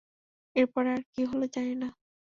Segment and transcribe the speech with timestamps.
[0.55, 1.89] এরপরে আর কি হলো জানি না।